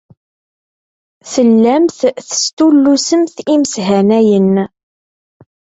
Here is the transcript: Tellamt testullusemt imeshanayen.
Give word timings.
Tellamt 1.31 1.99
testullusemt 2.25 3.35
imeshanayen. 3.53 4.51